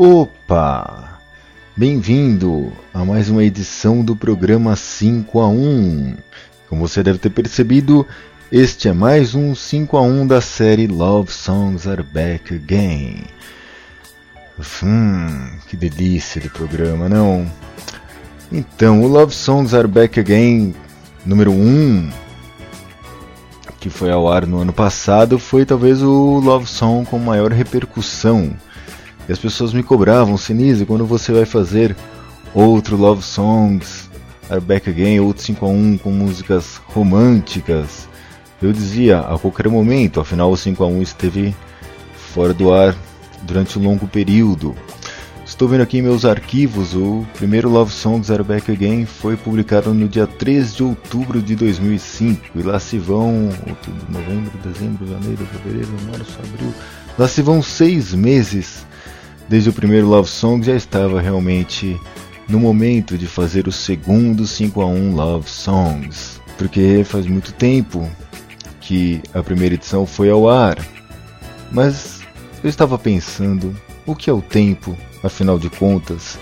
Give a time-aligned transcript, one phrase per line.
[0.00, 1.18] Opa!
[1.76, 6.14] Bem-vindo a mais uma edição do programa 5 a 1.
[6.68, 8.06] Como você deve ter percebido,
[8.52, 13.24] este é mais um 5 a 1 da série Love Songs Are Back Again.
[14.84, 17.50] Hum, que delícia de programa, não?
[18.52, 20.76] Então, o Love Songs Are Back Again
[21.26, 22.08] número 1,
[23.80, 28.54] que foi ao ar no ano passado, foi talvez o Love Song com maior repercussão
[29.28, 31.94] e as pessoas me cobravam, Sinise, quando você vai fazer
[32.54, 34.08] outro Love Songs,
[34.48, 38.08] Are Back Again, outro 5 a 1 com músicas românticas?
[38.62, 41.54] Eu dizia, a qualquer momento, afinal o 5 a 1 esteve
[42.14, 42.96] fora do ar
[43.42, 44.74] durante um longo período.
[45.44, 50.08] Estou vendo aqui meus arquivos, o primeiro Love Songs Are Back Again foi publicado no
[50.08, 52.58] dia 3 de outubro de 2005.
[52.58, 56.72] E lá se vão outubro, novembro, dezembro, janeiro, fevereiro, março, abril.
[57.18, 58.87] Lá se vão seis meses
[59.48, 61.98] desde o primeiro Love Song já estava realmente
[62.48, 68.08] no momento de fazer o segundo 5 a 1 Love Songs, porque faz muito tempo
[68.80, 70.78] que a primeira edição foi ao ar.
[71.70, 72.20] Mas
[72.62, 73.74] eu estava pensando,
[74.06, 76.38] o que é o tempo, afinal de contas?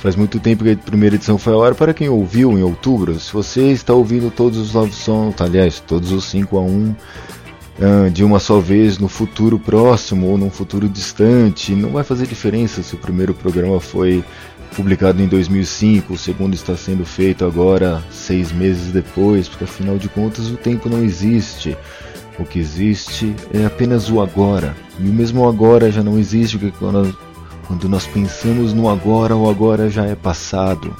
[0.00, 1.74] Faz muito tempo que a primeira edição foi ao ar.
[1.74, 6.10] Para quem ouviu em outubro, se você está ouvindo todos os Love Songs, aliás, todos
[6.10, 7.39] os 5 a 1 ah,
[8.12, 11.74] de uma só vez no futuro próximo ou num futuro distante.
[11.74, 14.22] Não vai fazer diferença se o primeiro programa foi
[14.76, 20.08] publicado em 2005, o segundo está sendo feito agora seis meses depois, porque afinal de
[20.08, 21.76] contas o tempo não existe.
[22.38, 24.74] O que existe é apenas o agora.
[24.98, 27.16] E o mesmo agora já não existe, porque quando,
[27.66, 30.94] quando nós pensamos no agora, o agora já é passado.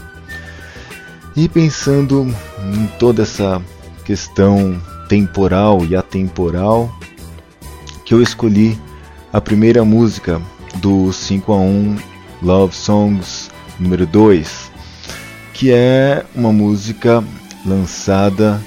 [1.36, 2.26] E pensando
[2.74, 3.62] em toda essa
[4.04, 4.80] questão
[5.10, 6.88] temporal e atemporal,
[8.04, 8.78] que eu escolhi
[9.32, 10.40] a primeira música
[10.76, 11.96] do 5 a 1
[12.40, 14.70] Love Songs número 2,
[15.52, 17.24] que é uma música
[17.66, 18.62] lançada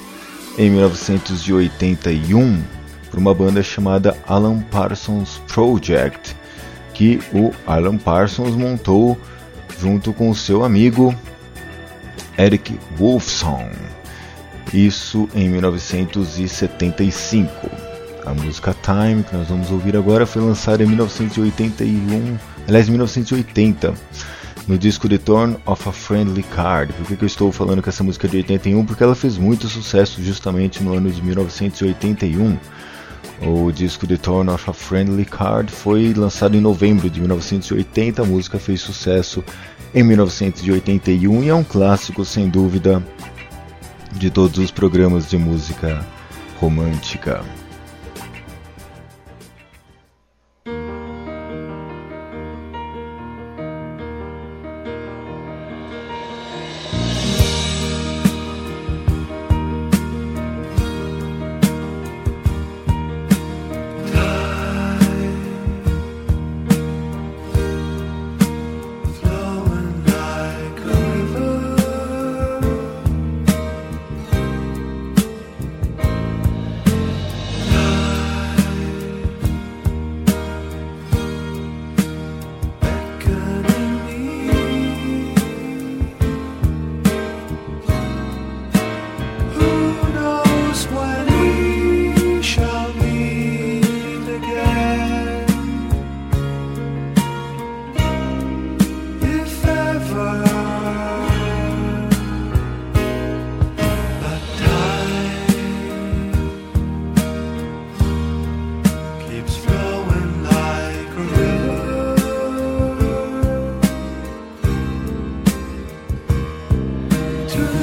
[0.58, 2.62] em 1981
[3.10, 6.36] por uma banda chamada Alan Parsons Project,
[6.94, 9.18] que o Alan Parsons montou
[9.80, 11.16] junto com seu amigo
[12.38, 13.93] Eric Wolfson
[14.73, 17.69] isso em 1975.
[18.25, 23.94] A música Time, que nós vamos ouvir agora, foi lançada em 1981, aliás, 1980,
[24.67, 26.94] no disco Return of a Friendly Card.
[26.94, 28.85] Por que, que eu estou falando que essa música é de 81?
[28.85, 32.57] Porque ela fez muito sucesso justamente no ano de 1981.
[33.41, 38.22] O disco Return of a Friendly Card foi lançado em novembro de 1980.
[38.22, 39.44] A música fez sucesso
[39.94, 43.03] em 1981 e é um clássico sem dúvida
[44.16, 46.06] de todos os programas de música
[46.59, 47.44] romântica.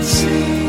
[0.03, 0.60] see.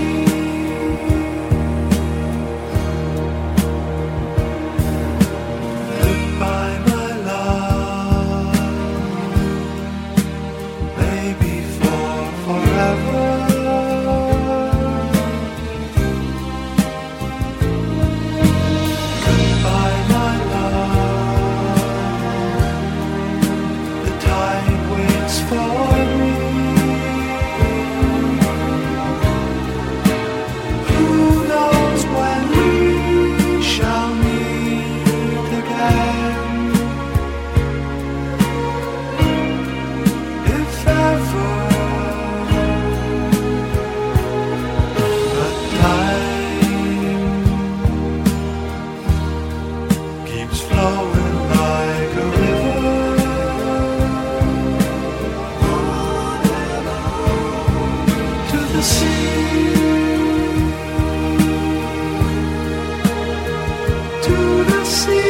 [64.92, 65.21] see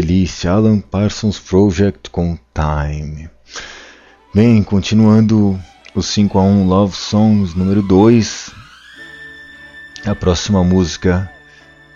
[0.00, 3.30] delícia, Alan Parsons Project com Time.
[4.34, 5.58] Bem, continuando
[5.94, 8.50] o 5 a 1 Love Songs número 2.
[10.04, 11.30] A próxima música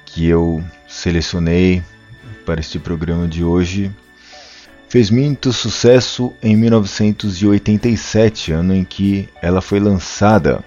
[0.06, 1.82] que eu selecionei
[2.46, 3.94] para este programa de hoje
[4.88, 10.64] fez muito sucesso em 1987, ano em que ela foi lançada.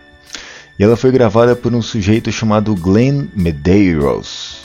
[0.78, 4.62] E ela foi gravada por um sujeito chamado Glenn Medeiros.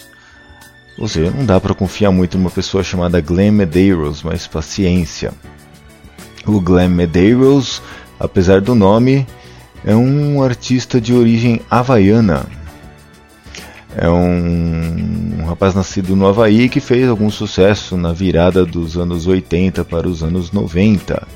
[0.98, 5.32] Ou seja, não dá para confiar muito numa pessoa chamada Glenn Medeiros, mas paciência.
[6.44, 7.80] O Glenn Medeiros,
[8.18, 9.26] apesar do nome,
[9.84, 12.46] é um artista de origem havaiana.
[13.96, 19.26] É um, um rapaz nascido no Havaí que fez algum sucesso na virada dos anos
[19.26, 21.26] 80 para os anos 90.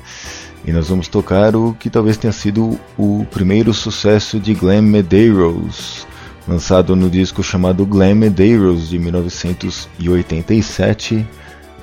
[0.65, 6.07] E nós vamos tocar o que talvez tenha sido o primeiro sucesso de Glenn Medeiros,
[6.47, 11.27] lançado no disco chamado Glam Medeiros de 1987,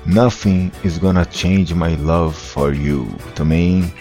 [0.05, 3.07] Nothing is Gonna Change My Love for You.
[3.35, 3.93] Também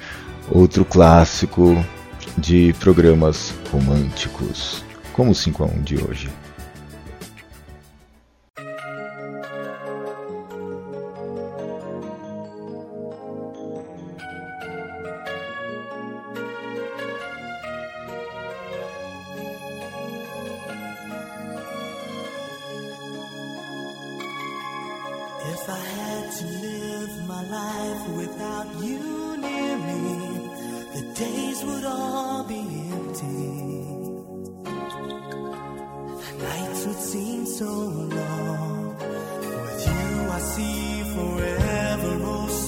[0.51, 1.85] outro clássico
[2.37, 6.31] de programas românticos, como o 5 a 1 de hoje.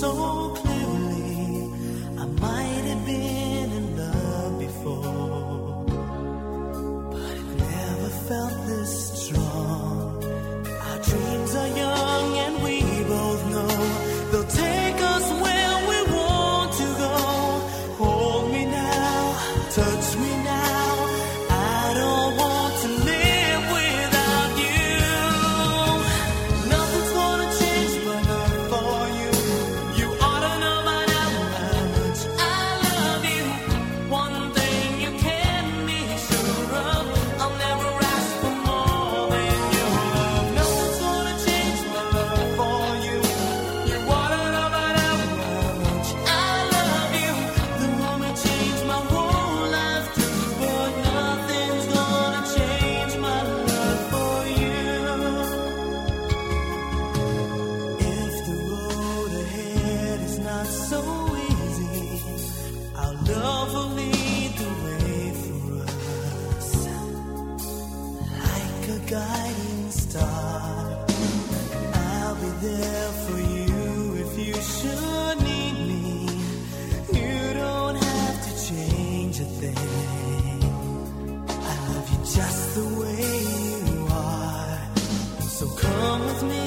[0.03, 0.52] so
[69.13, 71.07] guiding star.
[71.93, 76.29] I'll be there for you if you should need me.
[77.19, 80.63] You don't have to change a thing.
[81.73, 83.33] I love you just the way
[83.91, 84.81] you are.
[85.59, 86.62] So come with me.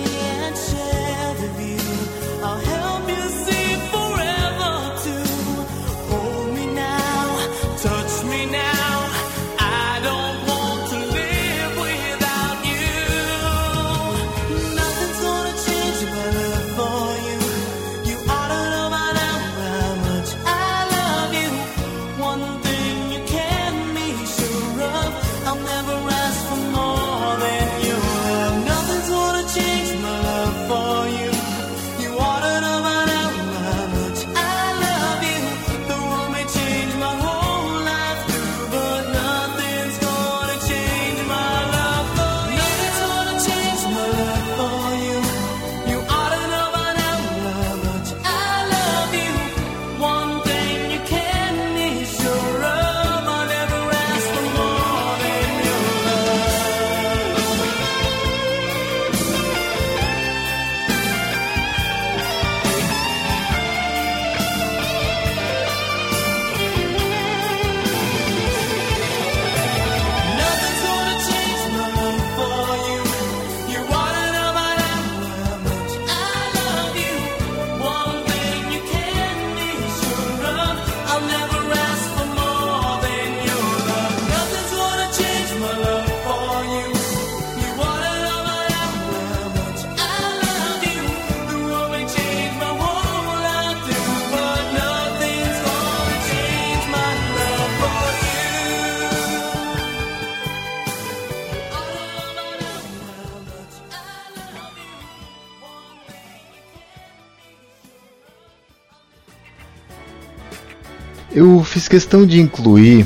[111.85, 113.05] Fiz questão de incluir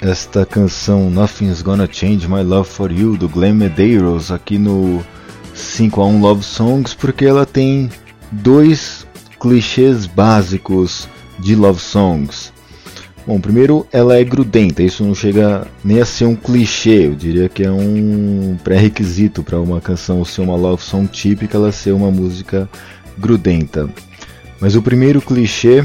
[0.00, 5.04] esta canção Nothing's Gonna Change My Love For You do Glenn Medeiros aqui no
[5.52, 7.90] 5 a 1 Love Songs porque ela tem
[8.30, 9.04] dois
[9.40, 11.08] clichês básicos
[11.40, 12.52] de love songs.
[13.26, 17.48] Bom, primeiro, ela é grudenta, isso não chega nem a ser um clichê, eu diria
[17.48, 22.10] que é um pré-requisito para uma canção ser uma love song típica, ela ser uma
[22.12, 22.68] música
[23.18, 23.88] grudenta.
[24.60, 25.84] Mas o primeiro clichê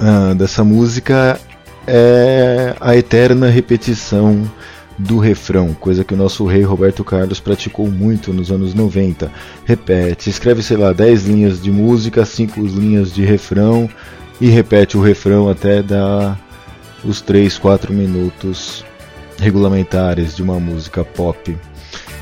[0.00, 1.38] uh, dessa música
[1.86, 4.50] é a eterna repetição
[4.98, 9.32] do refrão, coisa que o nosso rei Roberto Carlos praticou muito nos anos 90.
[9.64, 13.88] Repete, escreve, sei lá, 10 linhas de música, 5 linhas de refrão
[14.40, 16.38] e repete o refrão até dar
[17.02, 18.84] os 3, 4 minutos
[19.38, 21.56] regulamentares de uma música pop.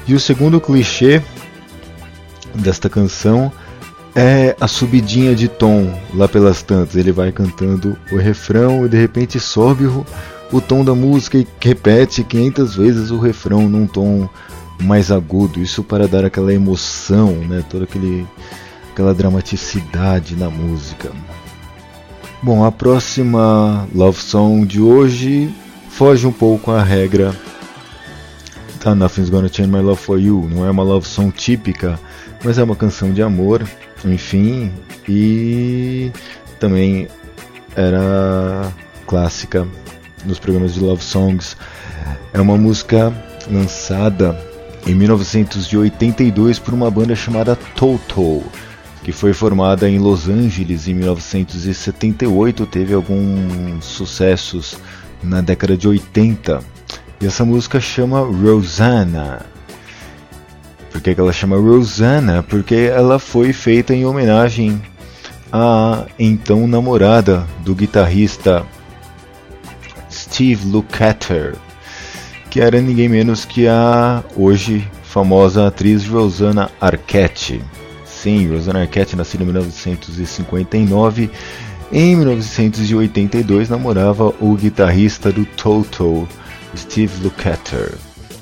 [0.06, 1.20] E o segundo clichê
[2.54, 3.52] desta canção
[4.20, 6.96] é a subidinha de tom lá pelas tantas.
[6.96, 10.04] Ele vai cantando o refrão e de repente sobe o,
[10.52, 14.28] o tom da música e repete 500 vezes o refrão num tom
[14.82, 15.60] mais agudo.
[15.60, 17.62] Isso para dar aquela emoção, né?
[17.70, 18.26] Toda aquele,
[18.90, 21.12] aquela dramaticidade na música.
[22.42, 25.48] Bom, a próxima love song de hoje
[25.90, 27.32] foge um pouco à regra
[28.94, 30.48] Nothing's Gonna Change My Love For You.
[30.50, 31.98] Não é uma love song típica,
[32.44, 33.66] mas é uma canção de amor
[34.04, 34.72] enfim,
[35.08, 36.12] e
[36.60, 37.08] também
[37.74, 38.72] era
[39.06, 39.66] clássica
[40.24, 41.56] nos programas de love songs.
[42.32, 43.12] É uma música
[43.50, 44.38] lançada
[44.86, 48.42] em 1982 por uma banda chamada Toto,
[49.02, 54.76] que foi formada em Los Angeles em 1978, teve alguns sucessos
[55.22, 56.77] na década de 80.
[57.20, 59.44] E essa música chama Rosanna.
[60.92, 62.42] Por que, que ela chama Rosanna?
[62.42, 64.80] Porque ela foi feita em homenagem
[65.52, 68.64] à então namorada do guitarrista
[70.10, 71.56] Steve Lukather,
[72.50, 77.62] que era ninguém menos que a hoje famosa atriz Rosanna Arquette.
[78.04, 81.30] Sim, Rosanna Arquette nasceu em 1959.
[81.90, 86.28] Em 1982 namorava o guitarrista do Toto,
[86.76, 87.94] Steve Lukather.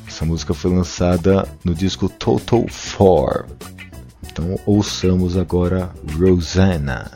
[0.06, 2.64] Essa música foi lançada no disco Total
[2.96, 3.46] 4.
[4.24, 7.10] Então ouçamos agora Rosanna.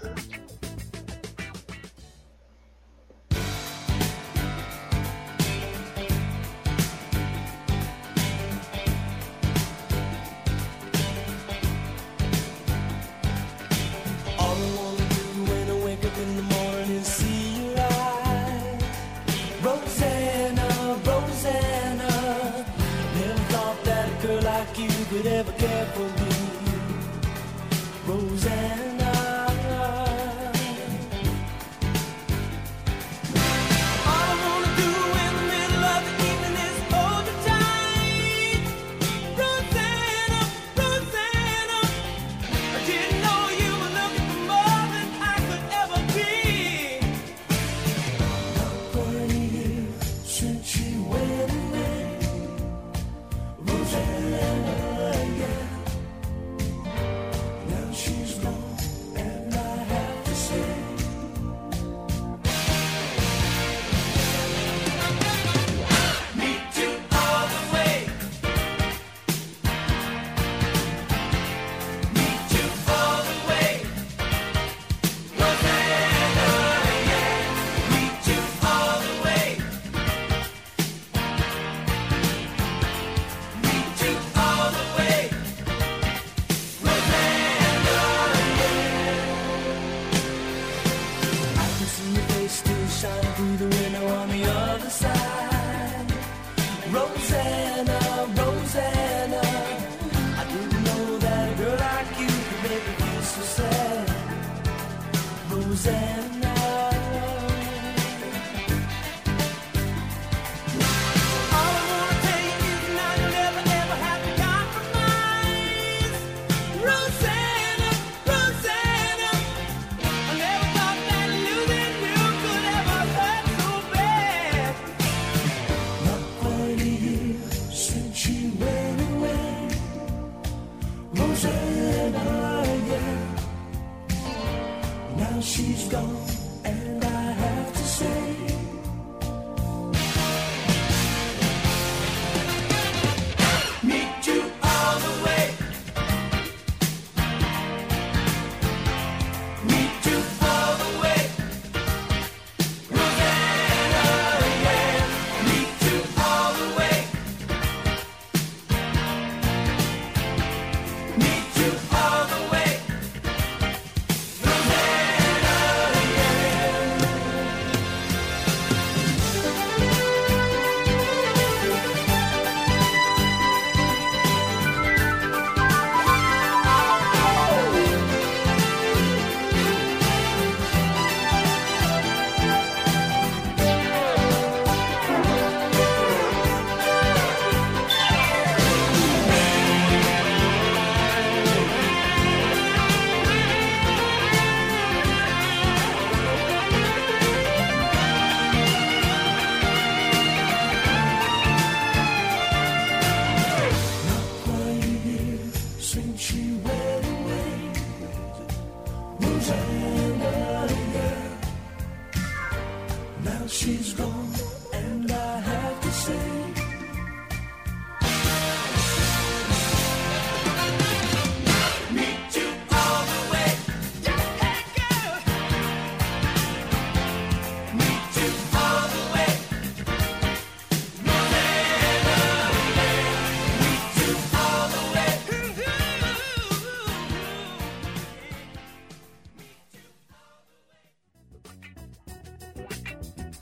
[135.70, 136.49] he's gone.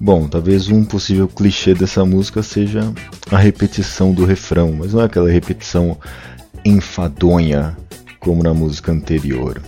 [0.08, 2.94] Bom, talvez um possível clichê dessa música seja
[3.30, 5.98] a repetição do refrão, mas não é aquela repetição
[6.64, 7.76] enfadonha
[8.18, 9.60] como na música anterior.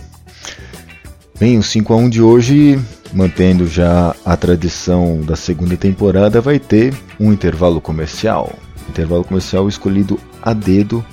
[1.39, 2.81] Bem, o 5 a 1 de hoje,
[3.13, 8.51] mantendo já a tradição da segunda temporada, vai ter um intervalo comercial.
[8.89, 11.05] Intervalo comercial escolhido a dedo,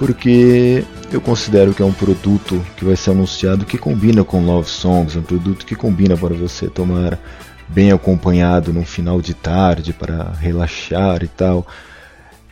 [0.00, 4.68] porque eu considero que é um produto que vai ser anunciado que combina com Love
[4.68, 7.20] Songs, um produto que combina para você tomar
[7.68, 11.66] bem acompanhado num final de tarde para relaxar e tal,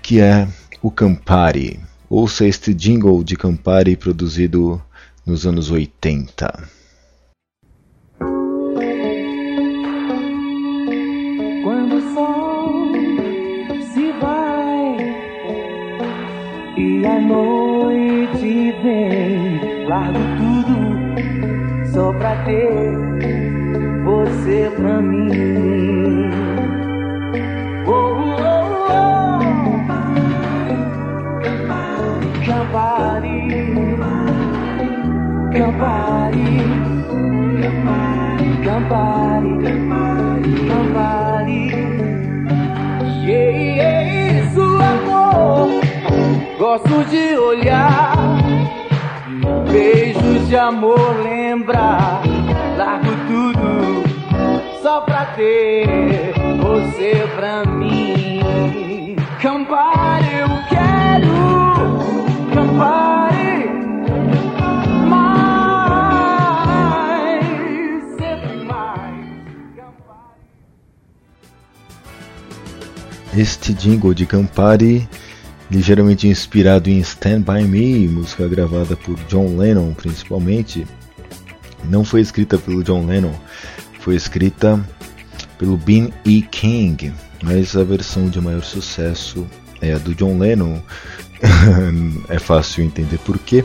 [0.03, 0.47] que é
[0.83, 1.81] o Campari.
[2.09, 4.81] Ouça este jingle de Campari produzido
[5.25, 6.69] nos anos 80.
[11.65, 12.93] Quando o sol
[13.93, 14.97] se vai
[16.77, 23.06] e a noite vem, largo tudo só pra ter
[24.47, 26.31] você pra mim.
[27.85, 29.41] Oh, oh, oh.
[32.47, 33.41] Campari,
[35.53, 36.51] Campari,
[38.65, 39.55] Campari,
[40.69, 41.63] Campari.
[43.27, 45.67] Yeah, isso, amor.
[46.57, 48.17] Gosto de olhar,
[49.73, 52.23] beijos de amor lembrar.
[52.77, 54.06] Largo tudo
[54.87, 59.17] só pra ter você pra mim.
[59.43, 61.27] Campari, eu quero
[62.55, 63.69] Campari.
[65.09, 65.35] Mais,
[68.17, 69.27] sempre mais.
[73.37, 75.09] Este jingle de Campari,
[75.69, 80.87] ligeiramente inspirado em Stand By Me, música gravada por John Lennon principalmente,
[81.91, 83.35] não foi escrita pelo John Lennon,
[84.07, 84.81] foi escrita
[85.59, 86.41] pelo Bean E.
[86.41, 89.45] King, mas a versão de maior sucesso
[89.81, 90.81] é a do John Lennon.
[92.31, 93.65] é fácil entender porquê.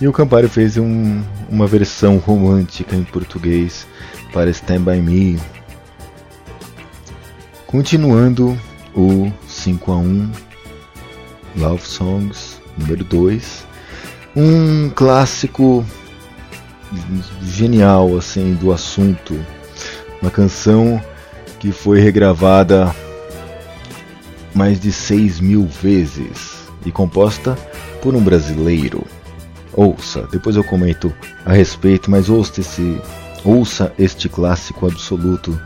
[0.00, 3.86] E o Campari fez um, uma versão romântica em português
[4.32, 5.38] para Stand By Me.
[7.64, 8.58] Continuando
[8.96, 10.32] o 5 a 1
[11.54, 13.64] Love Songs número 2.
[14.34, 15.86] Um clássico
[17.42, 19.38] genial assim do assunto.
[20.20, 21.02] Uma canção
[21.58, 22.94] que foi regravada
[24.54, 27.56] mais de 6 mil vezes e composta
[28.00, 29.04] por um brasileiro.
[29.72, 31.12] Ouça, depois eu comento
[31.44, 33.00] a respeito, mas ouça, esse,
[33.44, 35.58] ouça este clássico absoluto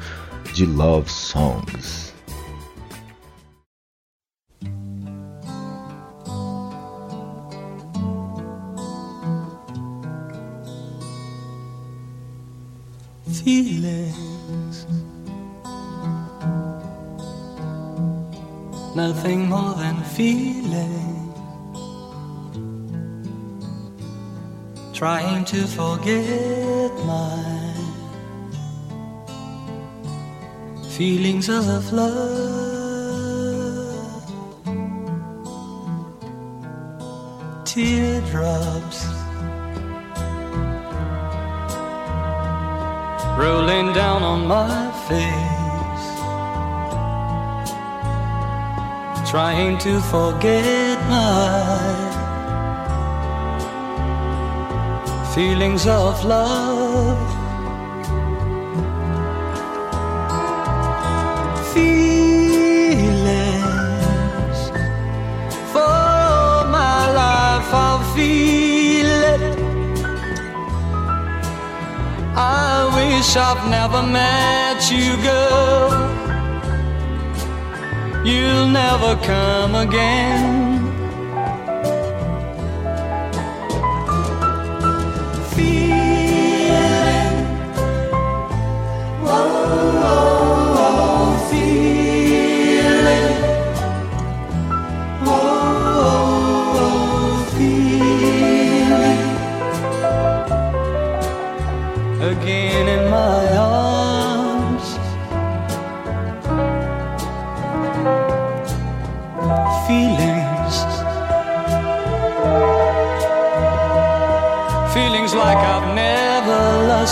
[0.52, 2.15] de Love Songs.
[19.16, 21.33] Nothing more than feeling.
[24.92, 27.72] Trying to forget my
[30.90, 32.26] feelings of love.
[37.64, 39.00] Teardrops
[43.40, 45.45] rolling down on my face,
[49.26, 52.06] trying to forget my
[55.34, 57.18] feelings of love.
[61.74, 63.08] Feelings
[65.72, 69.40] for my life, I'll feel it.
[72.36, 76.25] I wish I've never met you, girl.
[78.26, 80.75] You'll never come again.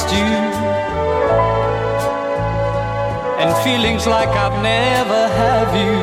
[0.05, 0.31] Lost you.
[3.41, 5.97] And feelings like I've never have you.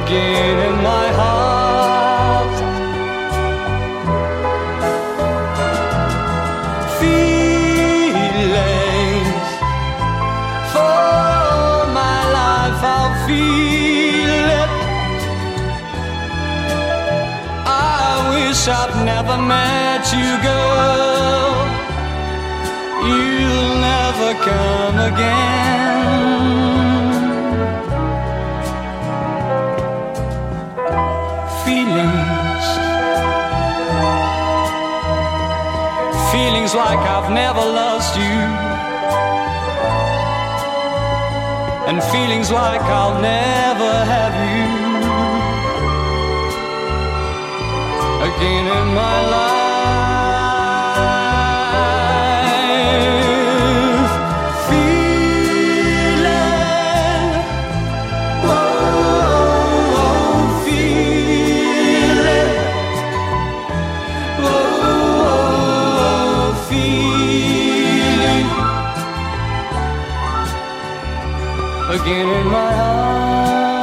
[0.00, 2.56] Again in my heart.
[7.00, 8.28] Feelings
[10.72, 14.70] for my life, I'll feel it.
[17.66, 20.69] I wish I'd never met you, girl.
[24.34, 26.00] Come again.
[31.64, 32.66] Feelings,
[36.32, 38.38] feelings like I've never lost you,
[41.88, 44.66] and feelings like I'll never have you
[48.28, 49.49] again in my life.
[72.02, 73.74] Again in my arms.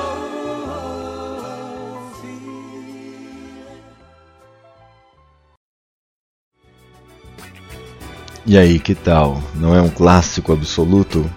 [0.69, 3.01] oh, feeling.
[8.47, 9.41] E aí, que tal?
[9.55, 11.31] Não é um clássico absoluto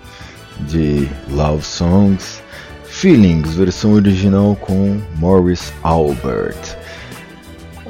[0.62, 2.42] de Love Songs?
[2.86, 6.78] Feelings, versão original com Morris Albert.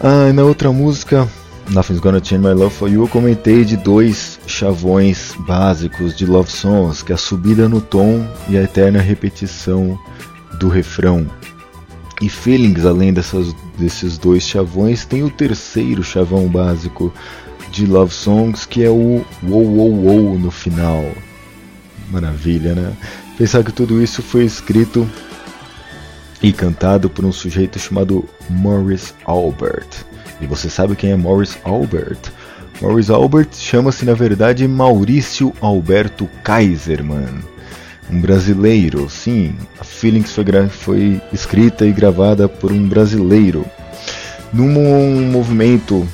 [0.02, 1.28] Ah, e na outra música,
[1.70, 6.52] Nothing's Gonna Change My Love For You, eu comentei de dois chavões básicos de Love
[6.52, 10.00] Songs, que é a subida no tom e a eterna repetição
[10.60, 11.30] do refrão.
[12.22, 17.14] E Feelings, além dessas, desses dois chavões, tem o terceiro chavão básico
[17.72, 21.04] de Love Songs, que é o Wow Wow Wow no final.
[22.14, 22.94] Maravilha, né?
[23.40, 25.10] Pensar que tudo isso foi escrito
[26.44, 29.88] e cantado por um sujeito chamado Morris Albert.
[30.40, 32.20] E você sabe quem é Morris Albert?
[32.80, 37.40] Morris Albert chama-se na verdade Maurício Alberto Kaiserman,
[38.12, 39.10] um brasileiro.
[39.10, 43.66] Sim, a Feelings foi, foi escrita e gravada por um brasileiro.
[44.54, 46.08] Num movimento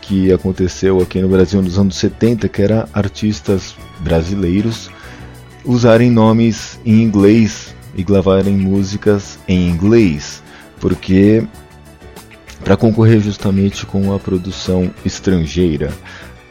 [0.00, 4.88] que aconteceu aqui no Brasil nos anos 70, que era artistas brasileiros
[5.64, 10.42] usarem nomes em inglês e gravarem músicas em inglês,
[10.80, 11.44] porque
[12.64, 15.92] para concorrer justamente com a produção estrangeira.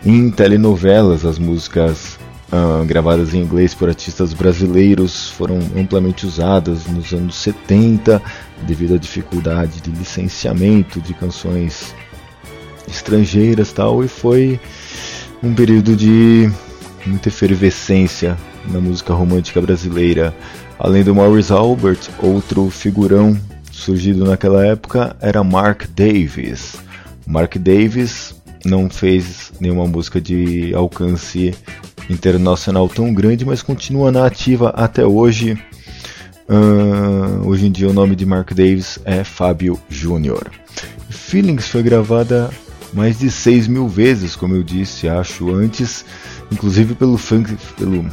[0.06, 2.17] Em telenovelas, as músicas
[2.52, 8.22] ah, gravadas em inglês por artistas brasileiros foram amplamente usadas nos anos 70
[8.65, 11.93] devido à dificuldade de licenciamento de canções
[12.88, 14.60] estrangeiras tal e foi
[15.43, 16.50] um período de
[17.06, 18.36] muita efervescência
[18.67, 20.36] na música romântica brasileira.
[20.78, 23.39] Além do Maurice Albert, outro figurão
[23.72, 26.76] surgido naquela época era Mark Davis.
[27.26, 31.56] Mark Davis não fez nenhuma música de alcance
[32.10, 35.58] internacional tão grande, mas continua na ativa até hoje.
[36.48, 40.50] Ah, hoje em dia o nome de Mark Davis é Fábio Júnior.
[41.10, 42.50] Feelings foi gravada
[42.93, 46.04] mais de 6 mil vezes, como eu disse, acho, antes,
[46.52, 48.06] inclusive pelo Frank, pelo,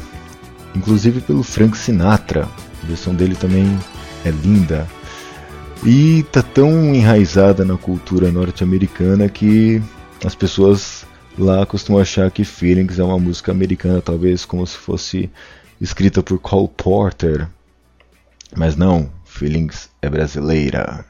[0.75, 2.47] inclusive pelo Frank Sinatra.
[2.83, 3.77] A versão dele também
[4.25, 4.87] é linda.
[5.85, 9.81] E tá tão enraizada na cultura norte-americana que
[10.25, 11.05] as pessoas
[11.37, 15.29] lá costumam achar que Feelings é uma música americana, talvez como se fosse
[15.79, 17.47] escrita por Cole Porter.
[18.55, 21.05] Mas não, Feelings é brasileira.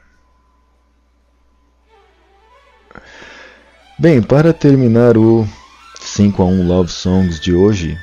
[3.98, 5.48] Bem, para terminar o
[6.00, 7.98] 5 a 1 Love Songs de hoje,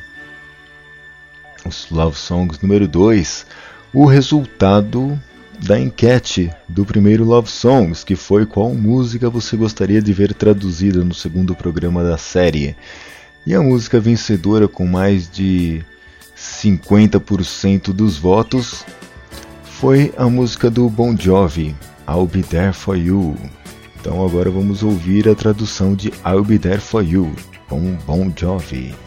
[1.66, 3.46] os Love Songs número 2,
[3.94, 5.20] o resultado
[5.64, 11.04] da enquete do primeiro Love Songs, que foi qual música você gostaria de ver traduzida
[11.04, 12.76] no segundo programa da série.
[13.46, 15.84] E a música vencedora com mais de
[16.36, 18.86] 50% dos votos
[19.64, 21.76] foi a música do Bon Jovi,
[22.08, 23.36] I'll Be There For You.
[24.00, 27.34] Então agora vamos ouvir a tradução de I'll Be There For You
[27.68, 29.05] com Bon Jovi.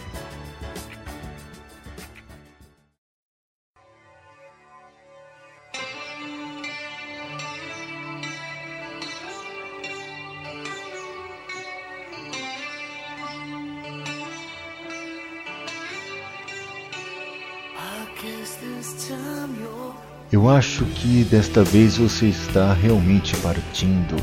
[20.30, 24.16] Eu acho que desta vez você está realmente partindo.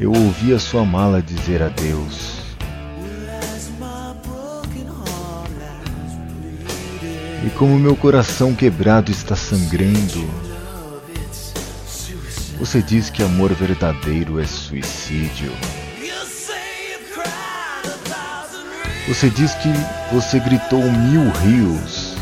[0.00, 2.40] Eu ouvi a sua mala dizer adeus.
[7.46, 10.28] E como meu coração quebrado está sangrando,
[12.58, 15.52] você diz que amor verdadeiro é suicídio.
[19.08, 19.72] Você diz que
[20.12, 22.14] você gritou mil rios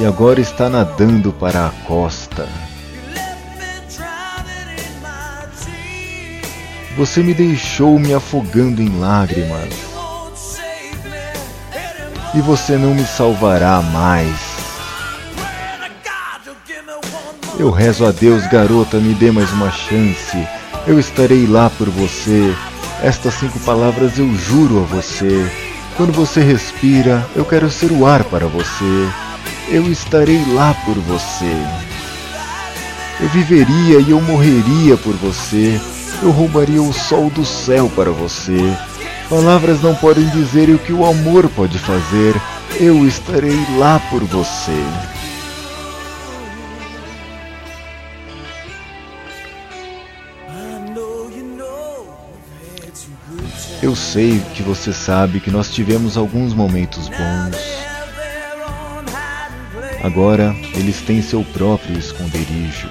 [0.00, 2.48] e agora está nadando para a costa.
[6.96, 9.72] Você me deixou me afogando em lágrimas
[12.34, 14.52] e você não me salvará mais.
[17.58, 20.61] Eu rezo a Deus, garota, me dê mais uma chance.
[20.86, 22.54] Eu estarei lá por você.
[23.02, 25.48] Estas cinco palavras eu juro a você.
[25.96, 29.08] Quando você respira, eu quero ser o ar para você.
[29.68, 31.54] Eu estarei lá por você.
[33.20, 35.80] Eu viveria e eu morreria por você.
[36.20, 38.76] Eu roubaria o sol do céu para você.
[39.30, 42.34] Palavras não podem dizer o que o amor pode fazer.
[42.80, 44.84] Eu estarei lá por você.
[53.82, 57.56] Eu sei que você sabe que nós tivemos alguns momentos bons.
[60.04, 62.88] Agora eles têm seu próprio esconderijo.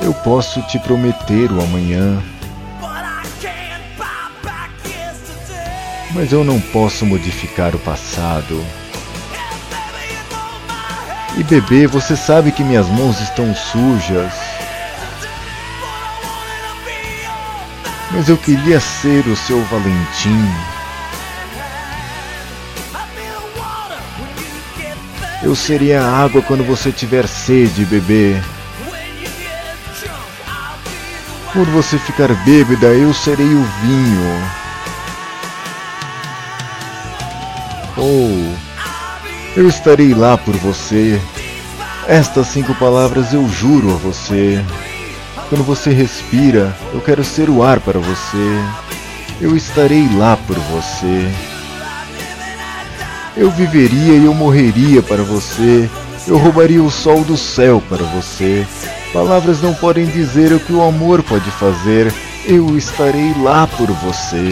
[0.00, 2.22] Eu posso te prometer o amanhã,
[6.12, 8.64] mas eu não posso modificar o passado.
[11.36, 14.32] E bebê, você sabe que minhas mãos estão sujas.
[18.12, 20.48] Mas eu queria ser o seu Valentim.
[25.42, 28.40] Eu seria a água quando você tiver sede, bebê.
[31.52, 34.50] Quando você ficar bêbada, eu serei o vinho.
[37.96, 38.54] Oh,
[39.56, 41.20] eu estarei lá por você.
[42.06, 44.64] Estas cinco palavras eu juro a você.
[45.52, 48.64] Quando você respira, eu quero ser o ar para você.
[49.38, 51.30] Eu estarei lá por você.
[53.36, 55.90] Eu viveria e eu morreria para você.
[56.26, 58.66] Eu roubaria o sol do céu para você.
[59.12, 62.10] Palavras não podem dizer o que o amor pode fazer.
[62.46, 64.48] Eu estarei lá por você.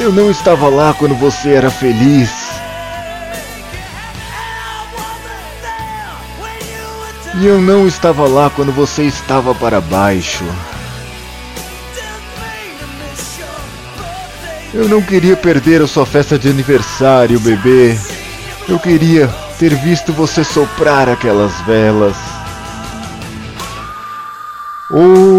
[0.00, 2.30] Eu não estava lá quando você era feliz.
[7.38, 10.42] E eu não estava lá quando você estava para baixo.
[14.72, 17.94] Eu não queria perder a sua festa de aniversário, bebê.
[18.66, 22.16] Eu queria ter visto você soprar aquelas velas.
[24.90, 25.29] Oh!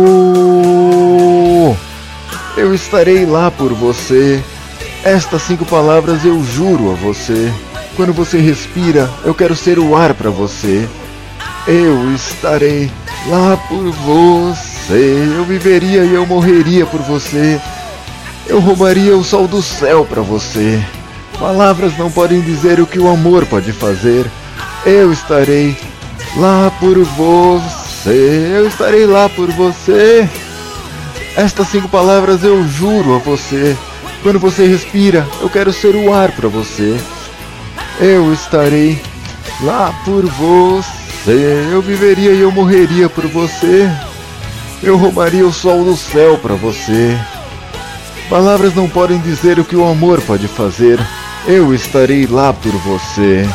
[2.71, 4.41] Eu estarei lá por você.
[5.03, 7.51] Estas cinco palavras eu juro a você.
[7.97, 10.87] Quando você respira, eu quero ser o ar para você.
[11.67, 12.89] Eu estarei
[13.27, 15.33] lá por você.
[15.35, 17.59] Eu viveria e eu morreria por você.
[18.47, 20.81] Eu roubaria o sol do céu para você.
[21.37, 24.25] Palavras não podem dizer o que o amor pode fazer.
[24.85, 25.75] Eu estarei
[26.37, 28.53] lá por você.
[28.55, 30.29] Eu estarei lá por você.
[31.35, 33.77] Estas cinco palavras eu juro a você.
[34.21, 36.99] Quando você respira, eu quero ser o ar para você.
[37.99, 39.01] Eu estarei
[39.61, 41.69] lá por você.
[41.71, 43.89] Eu viveria e eu morreria por você.
[44.83, 47.17] Eu roubaria o sol do céu para você.
[48.29, 50.99] Palavras não podem dizer o que o amor pode fazer.
[51.47, 53.47] Eu estarei lá por você.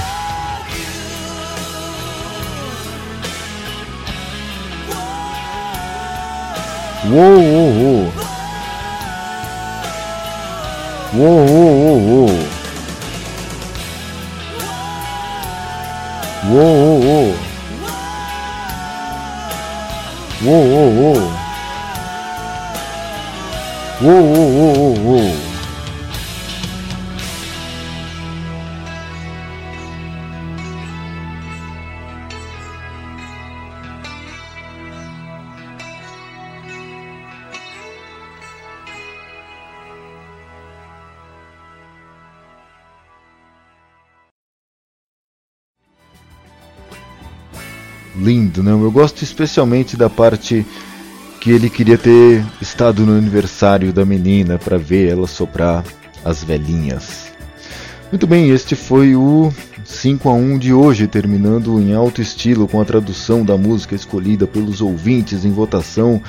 [7.09, 8.11] 哦哦哦，
[11.13, 12.35] 哦哦哦哦，
[16.49, 17.15] 哦哦哦，
[20.43, 21.15] 哦哦哦，
[24.01, 25.46] 哦哦哦哦哦。
[48.17, 48.73] Lindo, né?
[48.73, 50.67] Eu gosto especialmente da parte
[51.41, 55.85] que ele queria ter estado no aniversário da menina para ver ela soprar
[56.25, 57.33] as velhinhas.
[58.11, 59.53] Muito bem, este foi o
[59.85, 64.47] 5 a 1 de hoje, terminando em alto estilo com a tradução da música escolhida
[64.47, 66.21] pelos ouvintes em votação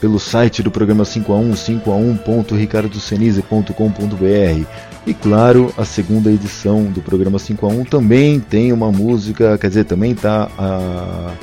[0.00, 4.66] pelo site do programa 5 a 1, 5 a 1.ricardocenise.com.br.
[5.06, 9.68] E claro, a segunda edição do programa 5 a 1 também tem uma música, quer
[9.68, 11.34] dizer, também está a,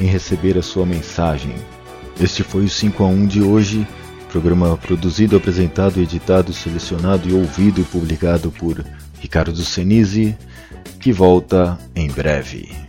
[0.00, 1.54] em receber a sua mensagem.
[2.20, 3.86] Este foi o 5 a 1 de hoje,
[4.30, 8.84] programa produzido, apresentado, editado, selecionado e ouvido e publicado por
[9.20, 10.36] Ricardo Senise,
[10.98, 12.83] que volta em breve.